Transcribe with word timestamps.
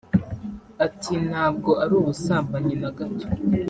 Ati 0.85 1.13
“Ntabwo 1.29 1.71
ari 1.83 1.93
ubusambanyi 1.99 2.75
na 2.81 2.89
gato 2.97 3.27